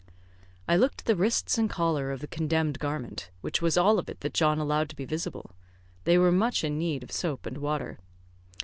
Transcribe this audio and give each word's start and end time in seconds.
I 0.67 0.77
looked 0.77 1.01
at 1.01 1.05
the 1.05 1.15
wrists 1.15 1.59
and 1.59 1.69
collar 1.69 2.09
of 2.11 2.21
the 2.21 2.27
condemned 2.27 2.79
garment, 2.79 3.29
which 3.41 3.61
was 3.61 3.77
all 3.77 3.99
of 3.99 4.09
it 4.09 4.21
that 4.21 4.33
John 4.33 4.57
allowed 4.57 4.89
to 4.89 4.95
be 4.95 5.05
visible. 5.05 5.51
They 6.05 6.17
were 6.17 6.31
much 6.31 6.63
in 6.63 6.79
need 6.79 7.03
of 7.03 7.11
soap 7.11 7.45
and 7.45 7.59
water. 7.59 7.99